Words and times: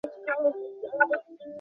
আজ 0.03 0.13
তাঁহার 0.25 0.51
শরীরে 0.51 0.87
কোনো 0.91 1.05
গ্লানি 1.09 1.31
নাই। 1.31 1.49